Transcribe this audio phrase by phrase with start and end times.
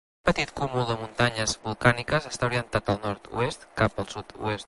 [0.23, 4.59] Aquest petit cúmul de muntanyes volcàniques està orientat del nord-oest cap al sud-oest.